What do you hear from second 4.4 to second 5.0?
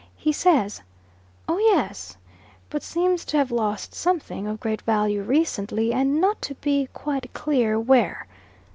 of great